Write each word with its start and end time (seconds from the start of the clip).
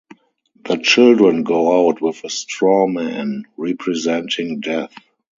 The 0.65 0.77
children 0.77 1.43
go 1.43 1.87
out 1.87 2.01
with 2.01 2.23
a 2.23 2.29
straw-man 2.31 3.43
representing 3.55 4.59
Death. 4.59 4.95